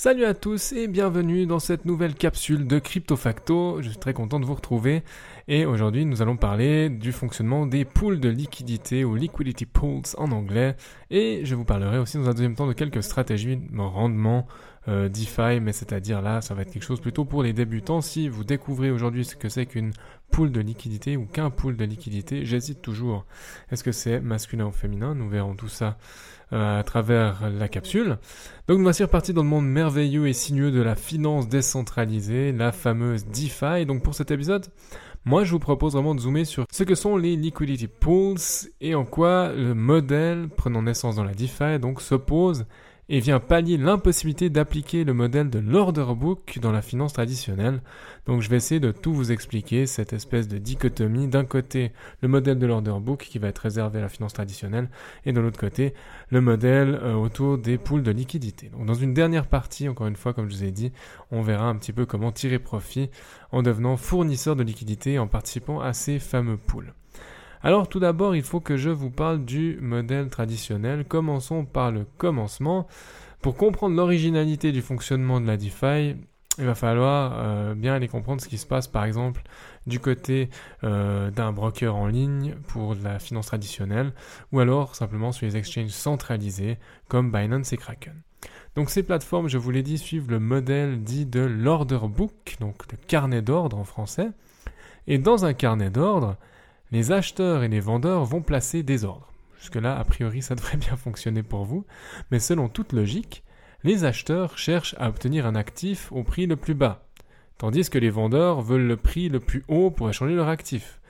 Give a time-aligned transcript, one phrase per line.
[0.00, 3.82] Salut à tous et bienvenue dans cette nouvelle capsule de Crypto Facto.
[3.82, 5.02] Je suis très content de vous retrouver
[5.48, 10.30] et aujourd'hui nous allons parler du fonctionnement des pools de liquidité ou liquidity pools en
[10.30, 10.76] anglais
[11.10, 14.46] et je vous parlerai aussi dans un deuxième temps de quelques stratégies de rendement
[14.86, 18.00] euh, DeFi mais c'est-à-dire là ça va être quelque chose plutôt pour les débutants.
[18.00, 19.90] Si vous découvrez aujourd'hui ce que c'est qu'une
[20.30, 23.24] pool de liquidité ou qu'un pool de liquidité, j'hésite toujours.
[23.70, 25.14] Est-ce que c'est masculin ou féminin?
[25.14, 25.98] Nous verrons tout ça
[26.52, 28.18] euh, à travers la capsule.
[28.68, 32.72] Donc nous voici repartis dans le monde merveilleux et sinueux de la finance décentralisée, la
[32.72, 33.84] fameuse DeFi.
[33.86, 34.66] Donc pour cet épisode,
[35.24, 38.38] moi je vous propose vraiment de zoomer sur ce que sont les liquidity pools
[38.80, 42.64] et en quoi le modèle prenant naissance dans la DeFi donc s'oppose
[43.08, 47.80] et vient pallier l'impossibilité d'appliquer le modèle de l'order book dans la finance traditionnelle.
[48.26, 51.26] Donc je vais essayer de tout vous expliquer, cette espèce de dichotomie.
[51.26, 54.90] D'un côté, le modèle de l'order book qui va être réservé à la finance traditionnelle,
[55.24, 55.94] et de l'autre côté,
[56.28, 58.68] le modèle euh, autour des pools de liquidité.
[58.68, 60.92] Donc dans une dernière partie, encore une fois, comme je vous ai dit,
[61.30, 63.10] on verra un petit peu comment tirer profit
[63.52, 66.92] en devenant fournisseur de liquidité en participant à ces fameux pools.
[67.62, 71.04] Alors tout d'abord, il faut que je vous parle du modèle traditionnel.
[71.04, 72.86] Commençons par le commencement.
[73.42, 76.16] Pour comprendre l'originalité du fonctionnement de la DeFi,
[76.58, 79.42] il va falloir euh, bien aller comprendre ce qui se passe par exemple
[79.86, 80.50] du côté
[80.82, 84.12] euh, d'un broker en ligne pour la finance traditionnelle
[84.50, 86.78] ou alors simplement sur les exchanges centralisés
[87.08, 88.22] comme Binance et Kraken.
[88.74, 92.90] Donc ces plateformes, je vous l'ai dit, suivent le modèle dit de l'order book, donc
[92.90, 94.28] le carnet d'ordre en français.
[95.06, 96.36] Et dans un carnet d'ordre,
[96.90, 99.32] les acheteurs et les vendeurs vont placer des ordres.
[99.60, 101.84] Jusque-là, a priori, ça devrait bien fonctionner pour vous,
[102.30, 103.44] mais selon toute logique,
[103.84, 107.06] les acheteurs cherchent à obtenir un actif au prix le plus bas,
[107.58, 111.00] tandis que les vendeurs veulent le prix le plus haut pour échanger leur actif.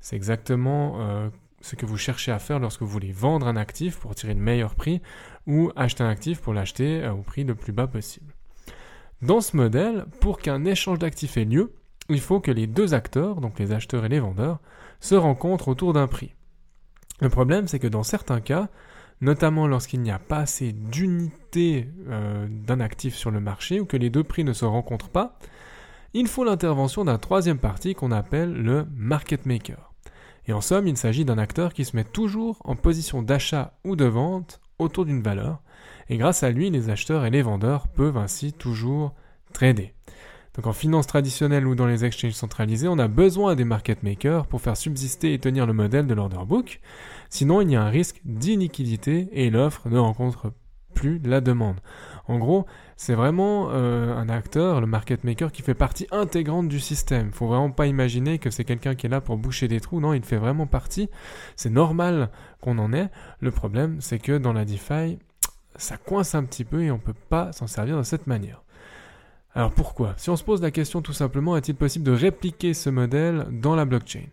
[0.00, 1.28] C'est exactement euh,
[1.60, 4.40] ce que vous cherchez à faire lorsque vous voulez vendre un actif pour tirer le
[4.40, 5.00] meilleur prix
[5.46, 8.34] ou acheter un actif pour l'acheter euh, au prix le plus bas possible.
[9.22, 11.72] Dans ce modèle, pour qu'un échange d'actifs ait lieu,
[12.08, 14.58] il faut que les deux acteurs, donc les acheteurs et les vendeurs,
[15.02, 16.34] se rencontrent autour d'un prix.
[17.20, 18.68] Le problème, c'est que dans certains cas,
[19.20, 23.98] notamment lorsqu'il n'y a pas assez d'unité euh, d'un actif sur le marché ou que
[23.98, 25.38] les deux prix ne se rencontrent pas,
[26.14, 29.92] il faut l'intervention d'un troisième parti qu'on appelle le market maker.
[30.46, 33.96] Et en somme, il s'agit d'un acteur qui se met toujours en position d'achat ou
[33.96, 35.62] de vente autour d'une valeur,
[36.08, 39.14] et grâce à lui, les acheteurs et les vendeurs peuvent ainsi toujours
[39.52, 39.94] trader.
[40.54, 44.46] Donc en finance traditionnelle ou dans les exchanges centralisés, on a besoin des market makers
[44.46, 46.80] pour faire subsister et tenir le modèle de l'order book.
[47.30, 50.52] Sinon, il y a un risque d'iniquité et l'offre ne rencontre
[50.92, 51.80] plus la demande.
[52.28, 56.80] En gros, c'est vraiment euh, un acteur, le market maker, qui fait partie intégrante du
[56.80, 57.32] système.
[57.32, 60.00] Faut vraiment pas imaginer que c'est quelqu'un qui est là pour boucher des trous.
[60.00, 61.08] Non, il fait vraiment partie.
[61.56, 62.30] C'est normal
[62.60, 63.08] qu'on en ait.
[63.40, 65.18] Le problème, c'est que dans la DeFi,
[65.76, 68.61] ça coince un petit peu et on peut pas s'en servir de cette manière.
[69.54, 70.14] Alors pourquoi?
[70.16, 73.76] Si on se pose la question tout simplement, est-il possible de répliquer ce modèle dans
[73.76, 74.24] la blockchain?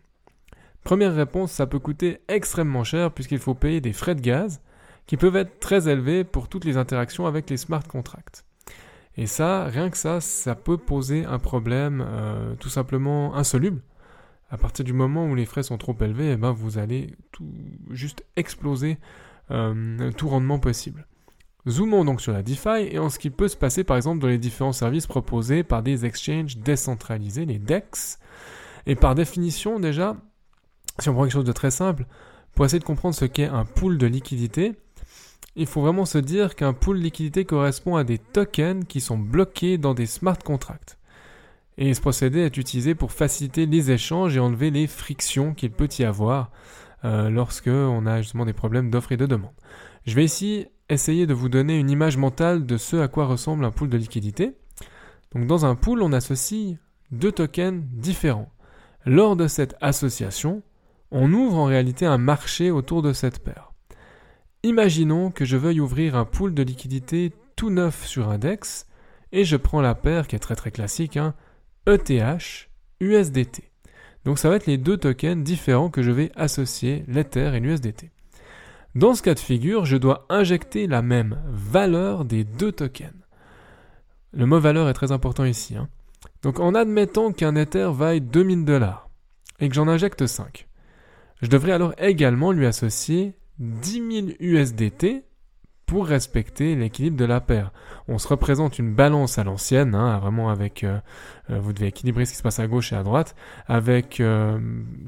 [0.83, 4.61] Première réponse, ça peut coûter extrêmement cher puisqu'il faut payer des frais de gaz
[5.07, 8.45] qui peuvent être très élevés pour toutes les interactions avec les smart contracts.
[9.17, 13.81] Et ça, rien que ça, ça peut poser un problème euh, tout simplement insoluble.
[14.49, 17.51] À partir du moment où les frais sont trop élevés, eh ben vous allez tout
[17.89, 18.97] juste exploser
[19.51, 21.05] euh, tout rendement possible.
[21.67, 24.27] Zoomons donc sur la DeFi et en ce qui peut se passer par exemple dans
[24.27, 28.19] les différents services proposés par des exchanges décentralisés, les DEX.
[28.85, 30.15] Et par définition déjà,
[30.99, 32.05] si on prend quelque chose de très simple,
[32.55, 34.73] pour essayer de comprendre ce qu'est un pool de liquidité,
[35.55, 39.17] il faut vraiment se dire qu'un pool de liquidité correspond à des tokens qui sont
[39.17, 40.97] bloqués dans des smart contracts.
[41.77, 45.87] Et ce procédé est utilisé pour faciliter les échanges et enlever les frictions qu'il peut
[45.97, 46.51] y avoir
[47.05, 49.53] euh, lorsque on a justement des problèmes d'offre et de demande.
[50.05, 53.65] Je vais ici essayer de vous donner une image mentale de ce à quoi ressemble
[53.65, 54.55] un pool de liquidité.
[55.33, 56.77] Donc dans un pool, on associe
[57.11, 58.51] deux tokens différents.
[59.05, 60.63] Lors de cette association,
[61.11, 63.71] on ouvre en réalité un marché autour de cette paire.
[64.63, 68.87] Imaginons que je veuille ouvrir un pool de liquidité tout neuf sur Index
[69.31, 71.33] et je prends la paire qui est très très classique, hein,
[71.87, 72.69] ETH,
[72.99, 73.63] USDT.
[74.25, 78.11] Donc ça va être les deux tokens différents que je vais associer, l'Ether et l'USDT.
[78.95, 83.13] Dans ce cas de figure, je dois injecter la même valeur des deux tokens.
[84.33, 85.75] Le mot valeur est très important ici.
[85.75, 85.89] Hein.
[86.41, 89.09] Donc en admettant qu'un Ether vaille 2000 dollars
[89.59, 90.67] et que j'en injecte 5,
[91.41, 95.23] je devrais alors également lui associer 10 000 USDT
[95.89, 97.71] pour respecter l'équilibre de la paire.
[98.07, 100.99] On se représente une balance à l'ancienne, hein, vraiment avec, euh,
[101.49, 103.35] euh, vous devez équilibrer ce qui se passe à gauche et à droite,
[103.67, 104.59] avec euh,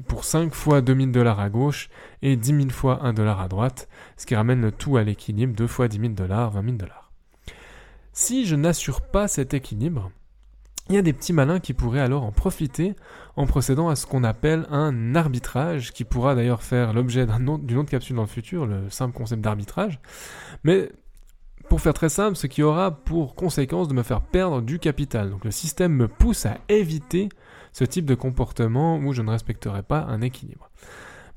[0.08, 1.88] pour 5 fois 2000 dollars à gauche
[2.20, 5.54] et 10 000 fois 1 dollar à droite, ce qui ramène le tout à l'équilibre,
[5.54, 7.12] 2 fois 10 000 dollars, 20 000 dollars.
[8.12, 10.10] Si je n'assure pas cet équilibre,
[10.92, 12.94] il y a des petits malins qui pourraient alors en profiter
[13.36, 17.90] en procédant à ce qu'on appelle un arbitrage, qui pourra d'ailleurs faire l'objet d'une autre
[17.90, 20.00] capsule dans le futur, le simple concept d'arbitrage.
[20.64, 20.90] Mais
[21.70, 25.30] pour faire très simple, ce qui aura pour conséquence de me faire perdre du capital.
[25.30, 27.30] Donc le système me pousse à éviter
[27.72, 30.68] ce type de comportement où je ne respecterai pas un équilibre.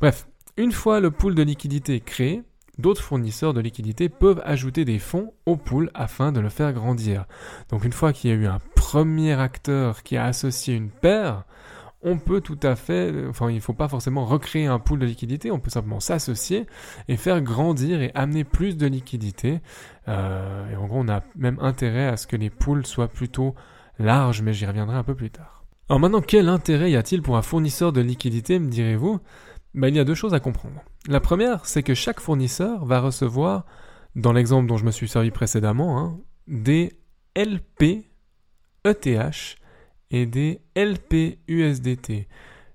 [0.02, 2.44] Bref, une fois le pool de liquidité créé,
[2.78, 7.26] d'autres fournisseurs de liquidités peuvent ajouter des fonds au pool afin de le faire grandir.
[7.70, 11.44] Donc une fois qu'il y a eu un premier acteur qui a associé une paire,
[12.02, 15.06] on peut tout à fait, enfin il ne faut pas forcément recréer un pool de
[15.06, 16.68] liquidités, on peut simplement s'associer
[17.08, 19.60] et faire grandir et amener plus de liquidités.
[20.08, 23.56] Euh, et en gros on a même intérêt à ce que les pools soient plutôt
[23.98, 25.64] larges, mais j'y reviendrai un peu plus tard.
[25.88, 29.20] Alors maintenant, quel intérêt y a-t-il pour un fournisseur de liquidités, me direz-vous?
[29.76, 30.82] Ben, Il y a deux choses à comprendre.
[31.08, 33.66] La première, c'est que chaque fournisseur va recevoir,
[34.16, 36.94] dans l'exemple dont je me suis servi précédemment, hein, des
[37.36, 38.06] LP
[38.86, 39.58] ETH
[40.12, 42.28] et des LP USDT.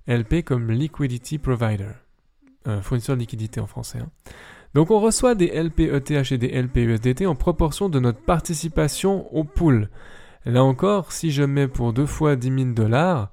[0.06, 1.93] LP comme Liquidity Provider,
[2.67, 3.99] euh, fournisseur de liquidité en français.
[3.99, 4.11] Hein.
[4.75, 9.32] Donc on reçoit des LP ETH et des LP USDT en proportion de notre participation
[9.35, 9.88] au pool.
[10.44, 13.31] Là encore, si je mets pour deux fois 10 000 dollars,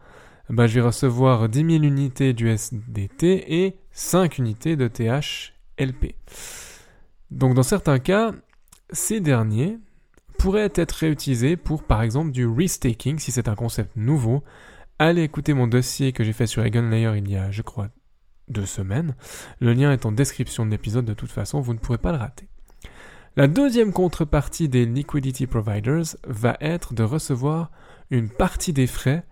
[0.49, 6.15] ben, je vais recevoir 10 000 unités d'USDT et 5 unités de THLP.
[7.31, 8.31] Donc dans certains cas,
[8.91, 9.77] ces derniers
[10.39, 14.43] pourraient être réutilisés pour par exemple du restaking si c'est un concept nouveau.
[14.99, 17.89] Allez écouter mon dossier que j'ai fait sur Layer il y a, je crois,
[18.47, 19.15] deux semaines.
[19.59, 22.17] Le lien est en description de l'épisode de toute façon, vous ne pourrez pas le
[22.17, 22.47] rater.
[23.35, 27.71] La deuxième contrepartie des liquidity providers va être de recevoir
[28.09, 29.25] une partie des frais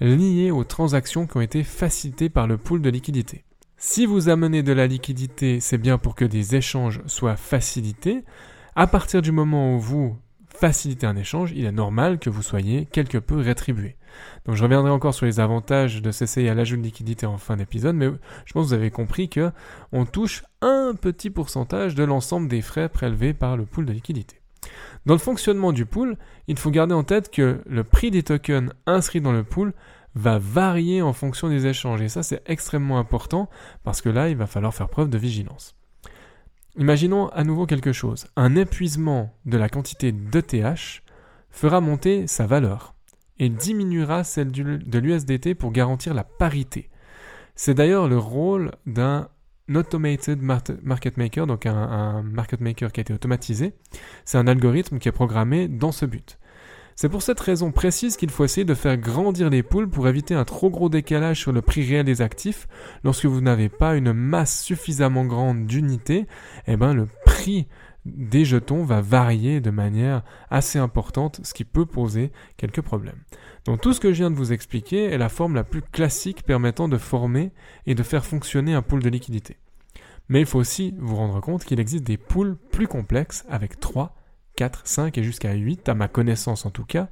[0.00, 3.44] liés aux transactions qui ont été facilitées par le pool de liquidité.
[3.76, 8.24] Si vous amenez de la liquidité, c'est bien pour que des échanges soient facilités.
[8.76, 10.16] À partir du moment où vous
[10.48, 13.96] facilitez un échange, il est normal que vous soyez quelque peu rétribué.
[14.44, 17.56] Donc je reviendrai encore sur les avantages de s'essayer à l'ajout de liquidité en fin
[17.56, 18.10] d'épisode, mais
[18.44, 19.50] je pense que vous avez compris que
[19.92, 24.39] on touche un petit pourcentage de l'ensemble des frais prélevés par le pool de liquidité.
[25.06, 28.72] Dans le fonctionnement du pool, il faut garder en tête que le prix des tokens
[28.86, 29.72] inscrits dans le pool
[30.14, 32.02] va varier en fonction des échanges.
[32.02, 33.48] Et ça, c'est extrêmement important
[33.84, 35.76] parce que là, il va falloir faire preuve de vigilance.
[36.76, 38.26] Imaginons à nouveau quelque chose.
[38.36, 41.02] Un épuisement de la quantité d'ETH
[41.50, 42.94] fera monter sa valeur
[43.38, 46.90] et diminuera celle de l'USDT pour garantir la parité.
[47.54, 49.28] C'est d'ailleurs le rôle d'un
[49.76, 53.72] automated market maker, donc un, market maker qui a été automatisé.
[54.24, 56.38] C'est un algorithme qui est programmé dans ce but.
[56.96, 60.34] C'est pour cette raison précise qu'il faut essayer de faire grandir les poules pour éviter
[60.34, 62.68] un trop gros décalage sur le prix réel des actifs.
[63.04, 66.26] Lorsque vous n'avez pas une masse suffisamment grande d'unités,
[66.66, 67.68] eh ben le prix
[68.04, 73.22] des jetons va varier de manière assez importante, ce qui peut poser quelques problèmes.
[73.64, 76.42] Donc tout ce que je viens de vous expliquer est la forme la plus classique
[76.44, 77.52] permettant de former
[77.86, 79.56] et de faire fonctionner un pool de liquidité.
[80.28, 84.16] Mais il faut aussi vous rendre compte qu'il existe des pools plus complexes avec 3,
[84.56, 87.08] 4, 5 et jusqu'à 8, à ma connaissance en tout cas,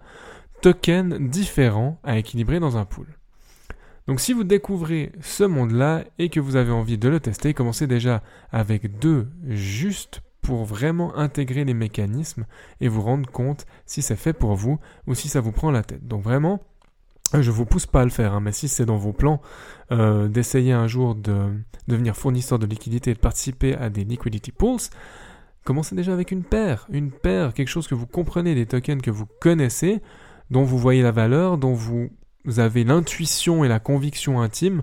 [0.62, 3.18] tokens différents à équilibrer dans un pool.
[4.06, 7.86] Donc si vous découvrez ce monde-là et que vous avez envie de le tester, commencez
[7.86, 12.46] déjà avec deux juste pour vraiment intégrer les mécanismes
[12.80, 15.82] et vous rendre compte si c'est fait pour vous ou si ça vous prend la
[15.82, 16.08] tête.
[16.08, 16.62] Donc vraiment,
[17.34, 19.42] je vous pousse pas à le faire, hein, mais si c'est dans vos plans
[19.92, 21.50] euh, d'essayer un jour de
[21.86, 24.80] devenir fournisseur de liquidité et de participer à des liquidity pools,
[25.66, 29.10] commencez déjà avec une paire, une paire, quelque chose que vous comprenez, des tokens que
[29.10, 30.00] vous connaissez,
[30.50, 32.08] dont vous voyez la valeur, dont vous
[32.56, 34.80] avez l'intuition et la conviction intime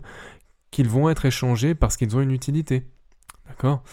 [0.70, 2.84] qu'ils vont être échangés parce qu'ils ont une utilité.
[3.48, 3.84] D'accord?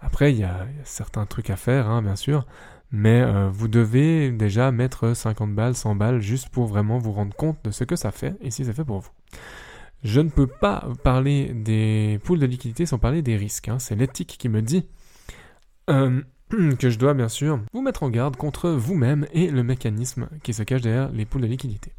[0.00, 2.46] Après, il y, a certains trucs à faire, hein, bien sûr,
[2.92, 7.34] mais euh, vous devez déjà mettre 50 balles, 100 balles, juste pour vraiment vous rendre
[7.34, 9.10] compte de ce que ça fait et si ça fait pour vous.
[10.04, 13.68] Je ne peux pas parler des poules de liquidité sans parler des risques.
[13.68, 13.80] Hein.
[13.80, 14.86] C'est l'éthique qui me dit.
[15.90, 16.22] Euh,
[16.78, 20.54] que je dois bien sûr vous mettre en garde contre vous-même et le mécanisme qui
[20.54, 21.92] se cache derrière les poules de liquidité.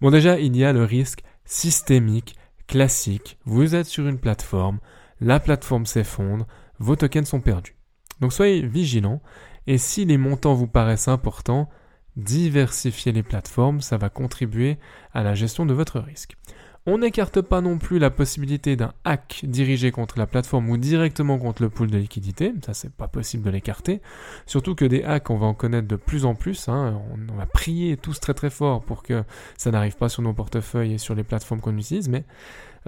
[0.00, 3.38] Bon déjà, il y a le risque systémique, classique.
[3.44, 4.78] Vous êtes sur une plateforme,
[5.22, 6.46] la plateforme s'effondre,
[6.78, 7.76] vos tokens sont perdus.
[8.20, 9.22] Donc soyez vigilants
[9.66, 11.68] et si les montants vous paraissent importants,
[12.16, 14.78] diversifier les plateformes, ça va contribuer
[15.14, 16.36] à la gestion de votre risque.
[16.84, 21.38] On n'écarte pas non plus la possibilité d'un hack dirigé contre la plateforme ou directement
[21.38, 22.52] contre le pool de liquidité.
[22.66, 24.02] Ça, c'est pas possible de l'écarter.
[24.46, 26.68] Surtout que des hacks, on va en connaître de plus en plus.
[26.68, 27.00] Hein.
[27.30, 29.22] On, va prier tous très très fort pour que
[29.56, 32.08] ça n'arrive pas sur nos portefeuilles et sur les plateformes qu'on utilise.
[32.08, 32.24] Mais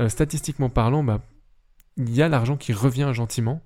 [0.01, 1.21] euh, statistiquement parlant, bah,
[1.97, 3.61] il y a l'argent qui revient gentiment.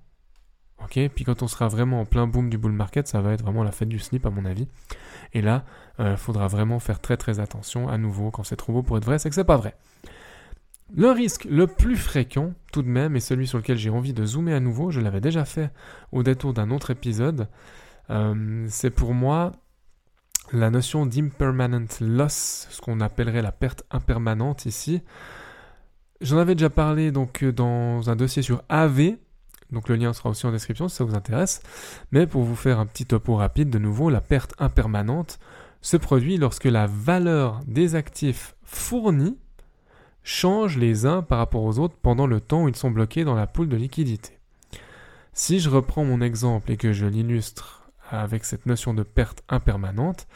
[0.82, 3.42] Ok, puis quand on sera vraiment en plein boom du bull market, ça va être
[3.42, 4.68] vraiment la fête du slip à mon avis.
[5.32, 5.64] Et là,
[5.98, 8.96] il euh, faudra vraiment faire très très attention à nouveau quand c'est trop beau pour
[8.96, 9.74] être vrai, c'est que c'est pas vrai.
[10.94, 14.24] Le risque le plus fréquent, tout de même, et celui sur lequel j'ai envie de
[14.24, 15.70] zoomer à nouveau, je l'avais déjà fait
[16.12, 17.48] au détour d'un autre épisode,
[18.10, 19.52] euh, c'est pour moi
[20.52, 25.02] la notion d'impermanent loss, ce qu'on appellerait la perte impermanente ici.
[26.20, 29.16] J'en avais déjà parlé donc dans un dossier sur AV,
[29.70, 31.62] donc le lien sera aussi en description si ça vous intéresse.
[32.10, 35.38] Mais pour vous faire un petit topo rapide, de nouveau, la perte impermanente
[35.80, 39.38] se produit lorsque la valeur des actifs fournis
[40.24, 43.36] changent les uns par rapport aux autres pendant le temps où ils sont bloqués dans
[43.36, 44.38] la poule de liquidité.
[45.32, 50.26] Si je reprends mon exemple et que je l'illustre avec cette notion de perte impermanente,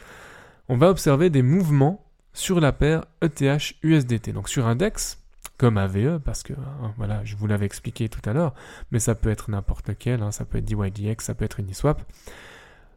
[0.69, 4.31] on va observer des mouvements sur la paire ETH-USDT.
[4.31, 5.22] Donc sur index,
[5.57, 8.53] comme AVE, parce que hein, voilà, je vous l'avais expliqué tout à l'heure,
[8.91, 12.01] mais ça peut être n'importe lequel, hein, ça peut être DYDX, ça peut être Uniswap.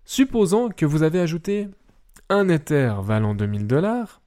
[0.04, 1.68] Supposons que vous avez ajouté
[2.28, 4.20] un Ether valant 2000 dollars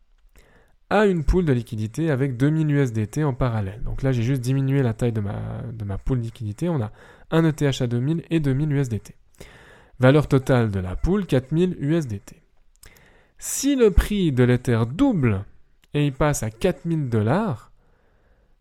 [0.89, 3.81] à une pool de liquidité avec 2000 USDT en parallèle.
[3.83, 6.67] Donc là, j'ai juste diminué la taille de ma, de ma liquidité.
[6.67, 6.91] On a
[7.31, 9.15] un ETH à 2000 et 2000 USDT.
[9.99, 12.41] Valeur totale de la pool, 4000 USDT.
[13.37, 15.45] Si le prix de l'Ether double
[15.93, 17.68] et il passe à 4000 dollars,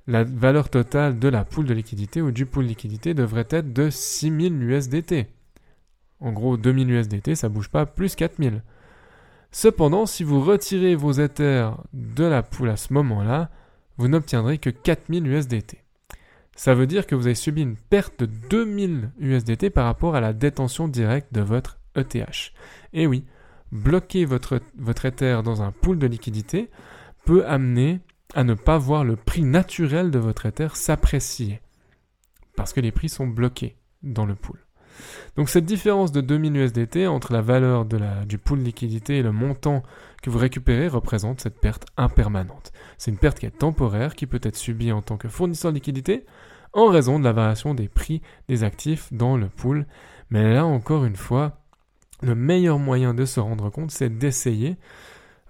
[0.09, 3.75] la valeur totale de la pool de liquidité ou du pool de liquidité devrait être
[3.75, 5.27] de 6000 USDT.
[6.21, 8.63] En gros, 2000 USDT, ça bouge pas, plus 4000.
[9.53, 13.51] Cependant, si vous retirez vos Ethers de la poule à ce moment-là,
[13.99, 15.85] vous n'obtiendrez que 4000 USDT.
[16.57, 20.23] Ça veut dire que vous avez subi une perte de 2000 USDT par rapport à
[20.23, 22.53] la détention directe de votre ETH.
[22.95, 23.27] Et oui,
[23.73, 26.71] bloquer votre, votre Ether dans un pool de liquidité
[27.27, 28.01] peut amener
[28.35, 31.61] à ne pas voir le prix naturel de votre Ether s'apprécier.
[32.57, 34.59] Parce que les prix sont bloqués dans le pool.
[35.37, 39.83] Donc cette différence de 2000 USDT entre la valeur du pool liquidité et le montant
[40.23, 42.73] que vous récupérez représente cette perte impermanente.
[42.97, 45.77] C'est une perte qui est temporaire, qui peut être subie en tant que fournisseur de
[45.77, 46.27] liquidité
[46.73, 49.87] en raison de la variation des prix des actifs dans le pool.
[50.31, 51.61] Mais là encore une fois,
[52.23, 54.77] le meilleur moyen de se rendre compte, c'est d'essayer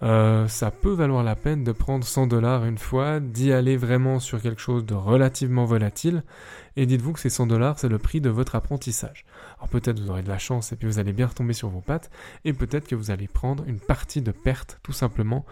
[0.03, 4.21] euh, ça peut valoir la peine de prendre 100 dollars une fois, d'y aller vraiment
[4.21, 6.23] sur quelque chose de relativement volatile,
[6.77, 9.25] et dites-vous que ces 100 dollars, c'est le prix de votre apprentissage.
[9.59, 11.81] Alors peut-être vous aurez de la chance et puis vous allez bien retomber sur vos
[11.81, 12.11] pattes,
[12.45, 15.45] et peut-être que vous allez prendre une partie de perte, tout simplement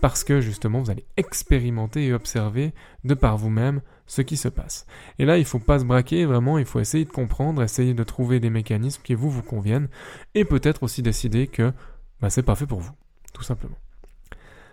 [0.00, 4.84] parce que justement vous allez expérimenter et observer de par vous-même ce qui se passe.
[5.20, 8.02] Et là, il faut pas se braquer, vraiment, il faut essayer de comprendre, essayer de
[8.02, 9.88] trouver des mécanismes qui vous vous conviennent,
[10.34, 11.72] et peut-être aussi décider que
[12.20, 12.92] bah, c'est pas fait pour vous,
[13.32, 13.76] tout simplement.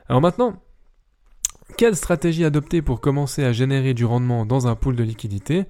[0.10, 0.60] Alors maintenant,
[1.78, 5.66] quelle stratégie adopter pour commencer à générer du rendement dans un pool de liquidité?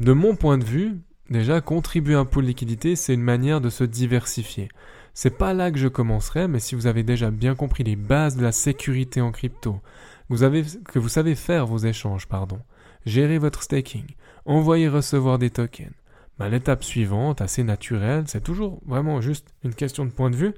[0.00, 0.98] De mon point de vue,
[1.30, 4.68] déjà, contribuer à un pool de liquidité, c'est une manière de se diversifier.
[5.14, 8.36] C'est pas là que je commencerai, mais si vous avez déjà bien compris les bases
[8.36, 9.80] de la sécurité en crypto,
[10.28, 12.58] que vous savez faire vos échanges, pardon,
[13.06, 14.06] gérer votre staking,
[14.46, 15.92] envoyer recevoir des tokens,
[16.40, 20.54] bah, l'étape suivante, assez naturelle, c'est toujours vraiment juste une question de point de vue,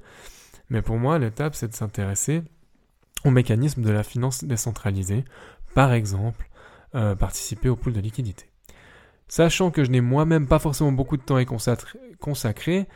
[0.69, 2.41] mais pour moi, l'étape, c'est de s'intéresser
[3.25, 5.23] au mécanisme de la finance décentralisée,
[5.73, 6.49] par exemple
[6.95, 8.45] euh, participer au pool de liquidité.
[9.27, 11.45] Sachant que je n'ai moi-même pas forcément beaucoup de temps à
[12.19, 12.87] consacrer,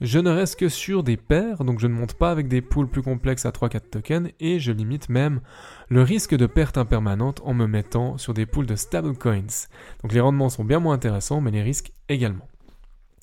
[0.00, 2.88] je ne reste que sur des paires, donc je ne monte pas avec des pools
[2.88, 5.40] plus complexes à 3-4 tokens, et je limite même
[5.88, 9.66] le risque de perte impermanente en me mettant sur des pools de stablecoins.
[10.02, 12.48] Donc les rendements sont bien moins intéressants, mais les risques également.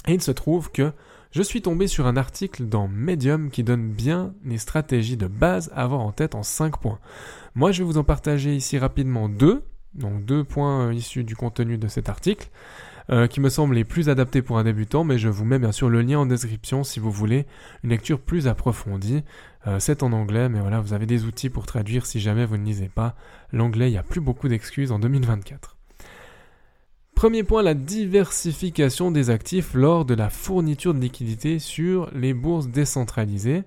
[0.07, 0.93] Et il se trouve que
[1.37, 5.69] je suis tombé sur un article dans Medium qui donne bien les stratégies de base
[5.75, 6.97] à avoir en tête en 5 points.
[7.53, 9.61] Moi, je vais vous en partager ici rapidement deux,
[9.93, 12.49] donc deux points euh, issus du contenu de cet article,
[13.11, 15.71] euh, qui me semblent les plus adaptés pour un débutant, mais je vous mets bien
[15.71, 17.45] sûr le lien en description si vous voulez
[17.83, 19.23] une lecture plus approfondie.
[19.67, 22.57] Euh, c'est en anglais, mais voilà, vous avez des outils pour traduire si jamais vous
[22.57, 23.15] ne lisez pas
[23.53, 25.76] l'anglais, il n'y a plus beaucoup d'excuses en 2024.
[27.17, 32.67] Premier point, la diversification des actifs lors de la fourniture de liquidités sur les bourses
[32.67, 33.63] décentralisées.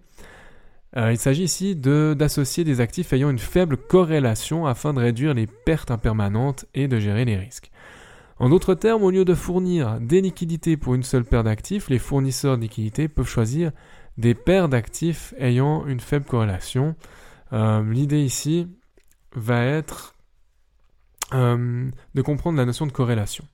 [0.96, 5.48] Euh, il s'agit ici d'associer des actifs ayant une faible corrélation afin de réduire les
[5.48, 7.72] pertes impermanentes et de gérer les risques.
[8.38, 11.98] En d'autres termes, au lieu de fournir des liquidités pour une seule paire d'actifs, les
[11.98, 13.72] fournisseurs de liquidités peuvent choisir
[14.16, 16.94] des paires d'actifs ayant une faible corrélation.
[17.52, 18.68] Euh, l'idée ici
[19.34, 20.14] va être
[21.32, 23.44] euh, de comprendre la notion de corrélation.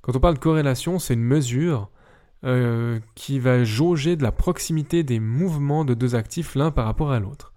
[0.00, 1.90] Quand on parle de corrélation, c'est une mesure
[2.44, 7.10] euh, qui va jauger de la proximité des mouvements de deux actifs l'un par rapport
[7.10, 7.52] à l'autre.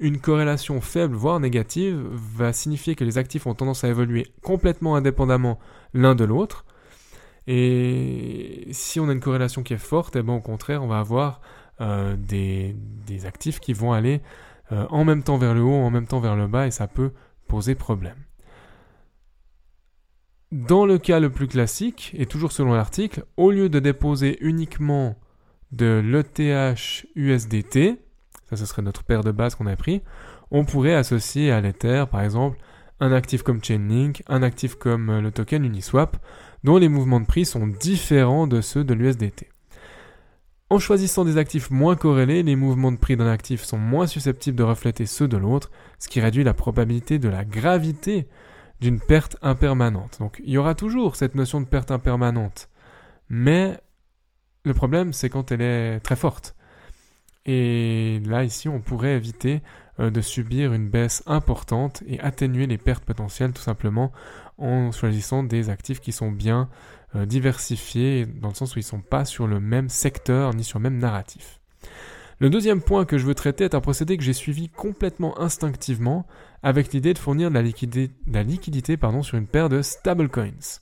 [0.00, 4.96] Une corrélation faible, voire négative, va signifier que les actifs ont tendance à évoluer complètement
[4.96, 5.60] indépendamment
[5.94, 6.64] l'un de l'autre.
[7.46, 10.98] Et si on a une corrélation qui est forte, eh ben, au contraire, on va
[10.98, 11.40] avoir
[11.80, 12.74] euh, des,
[13.26, 14.20] actifs qui vont aller
[14.70, 17.12] en même temps vers le haut, en même temps vers le bas, et ça peut
[17.46, 18.16] poser problème.
[20.52, 25.16] Dans le cas le plus classique, et toujours selon l'article, au lieu de déposer uniquement
[25.72, 27.98] de l'ETH USDT,
[28.50, 30.02] ça ce serait notre paire de base qu'on a pris,
[30.50, 32.58] on pourrait associer à l'Ether par exemple
[33.00, 36.18] un actif comme Chainlink, un actif comme euh, le token Uniswap,
[36.64, 39.48] dont les mouvements de prix sont différents de ceux de l'USDT.
[40.68, 44.58] En choisissant des actifs moins corrélés, les mouvements de prix d'un actif sont moins susceptibles
[44.58, 48.28] de refléter ceux de l'autre, ce qui réduit la probabilité de la gravité
[48.82, 50.18] d'une perte impermanente.
[50.18, 52.68] Donc il y aura toujours cette notion de perte impermanente.
[53.30, 53.78] Mais
[54.64, 56.54] le problème, c'est quand elle est très forte.
[57.46, 59.62] Et là, ici, on pourrait éviter
[59.98, 64.12] euh, de subir une baisse importante et atténuer les pertes potentielles tout simplement
[64.58, 66.68] en choisissant des actifs qui sont bien
[67.16, 70.62] euh, diversifiés dans le sens où ils ne sont pas sur le même secteur ni
[70.62, 71.60] sur le même narratif.
[72.42, 76.26] Le deuxième point que je veux traiter est un procédé que j'ai suivi complètement instinctivement
[76.64, 80.80] avec l'idée de fournir de la, liquidité, sur une paire de stablecoins.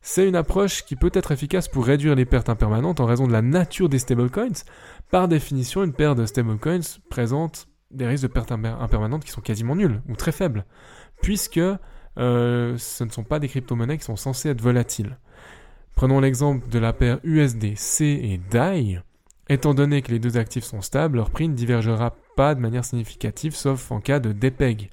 [0.00, 3.32] C'est une approche qui peut être efficace pour réduire les pertes impermanentes en raison de
[3.32, 4.64] la nature des stablecoins.
[5.10, 9.76] Par définition, une paire de stablecoins présente des risques de pertes impermanentes qui sont quasiment
[9.76, 10.64] nuls ou très faibles,
[11.20, 11.60] puisque
[12.16, 15.18] euh, ce ne sont pas des crypto-monnaies qui sont censées être volatiles.
[15.94, 19.02] Prenons l'exemple de la paire USDC et DAI.
[19.50, 22.84] Étant donné que les deux actifs sont stables, leur prix ne divergera pas de manière
[22.84, 24.90] significative sauf en cas de dépeg.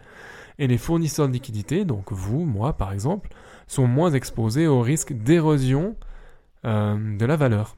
[0.57, 3.29] Et les fournisseurs de liquidités, donc vous, moi par exemple,
[3.67, 5.95] sont moins exposés au risque d'érosion
[6.65, 7.77] euh, de la valeur.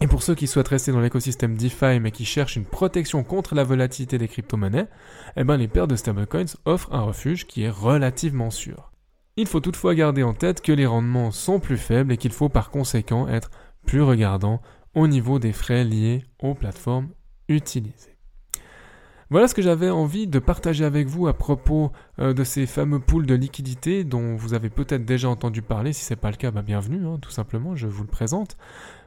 [0.00, 3.54] Et pour ceux qui souhaitent rester dans l'écosystème DeFi mais qui cherchent une protection contre
[3.54, 4.88] la volatilité des crypto-monnaies,
[5.36, 8.92] eh ben les paires de stablecoins offrent un refuge qui est relativement sûr.
[9.36, 12.48] Il faut toutefois garder en tête que les rendements sont plus faibles et qu'il faut
[12.48, 13.50] par conséquent être
[13.84, 14.62] plus regardant
[14.94, 17.08] au niveau des frais liés aux plateformes
[17.48, 18.12] utilisées.
[19.32, 23.00] Voilà ce que j'avais envie de partager avec vous à propos euh, de ces fameux
[23.00, 25.94] pools de liquidités dont vous avez peut-être déjà entendu parler.
[25.94, 28.58] Si ce n'est pas le cas, bah, bienvenue, hein, tout simplement, je vous le présente.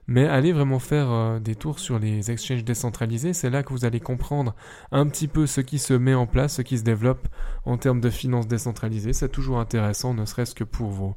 [0.07, 3.33] Mais allez vraiment faire euh, des tours sur les exchanges décentralisés.
[3.33, 4.55] C'est là que vous allez comprendre
[4.91, 7.27] un petit peu ce qui se met en place, ce qui se développe
[7.63, 9.13] en termes de finances décentralisées.
[9.13, 11.15] C'est toujours intéressant, ne serait-ce que pour vos,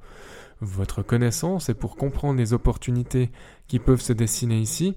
[0.60, 3.30] votre connaissance et pour comprendre les opportunités
[3.66, 4.96] qui peuvent se dessiner ici.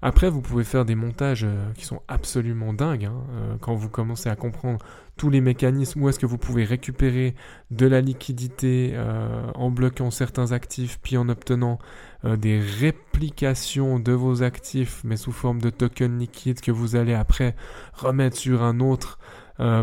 [0.00, 3.88] Après, vous pouvez faire des montages euh, qui sont absolument dingues hein, euh, quand vous
[3.88, 4.78] commencez à comprendre
[5.16, 7.34] tous les mécanismes où est-ce que vous pouvez récupérer
[7.72, 11.78] de la liquidité euh, en bloquant certains actifs puis en obtenant
[12.24, 17.54] des réplications de vos actifs mais sous forme de tokens liquides que vous allez après
[17.92, 19.18] remettre sur un autre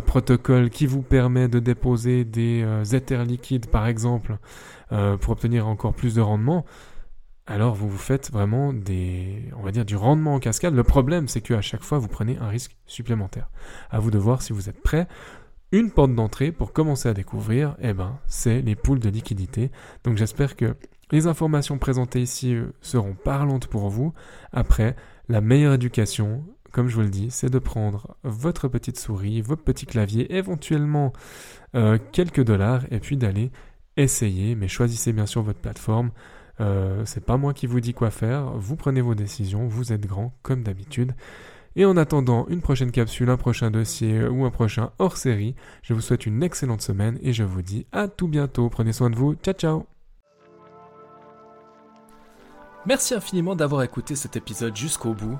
[0.05, 4.37] protocole qui vous permet de déposer des Ethers liquides par exemple
[4.91, 6.63] euh, pour obtenir encore plus de rendement,
[7.47, 10.75] alors vous vous faites vraiment des, on va dire, du rendement en cascade.
[10.75, 13.49] Le problème, c'est qu'à chaque fois, vous prenez un risque supplémentaire.
[13.89, 15.07] À vous de voir si vous êtes prêt.
[15.71, 19.71] Une porte d'entrée pour commencer à découvrir, eh ben, c'est les poules de liquidité.
[20.03, 20.75] Donc j'espère que
[21.11, 24.13] les informations présentées ici euh, seront parlantes pour vous.
[24.51, 24.95] Après,
[25.29, 26.43] la meilleure éducation,
[26.75, 31.13] comme je vous le dis, c'est de prendre votre petite souris, votre petit clavier, éventuellement
[31.73, 33.49] euh, quelques dollars, et puis d'aller
[33.95, 36.11] essayez, mais choisissez bien sûr votre plateforme.
[36.59, 40.05] Euh, c'est pas moi qui vous dis quoi faire, vous prenez vos décisions, vous êtes
[40.05, 41.13] grand comme d'habitude.
[41.77, 45.93] Et en attendant une prochaine capsule, un prochain dossier ou un prochain hors série, je
[45.93, 48.67] vous souhaite une excellente semaine et je vous dis à tout bientôt.
[48.69, 49.35] Prenez soin de vous.
[49.35, 49.85] Ciao ciao
[52.85, 55.39] Merci infiniment d'avoir écouté cet épisode jusqu'au bout.